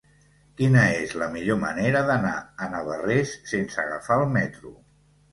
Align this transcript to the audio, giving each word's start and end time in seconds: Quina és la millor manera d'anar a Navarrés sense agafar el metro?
Quina 0.59 0.83
és 1.01 1.11
la 1.21 1.25
millor 1.33 1.59
manera 1.63 2.01
d'anar 2.07 2.31
a 2.67 2.69
Navarrés 2.71 3.33
sense 3.51 3.77
agafar 3.83 4.17
el 4.23 4.33
metro? 4.39 4.73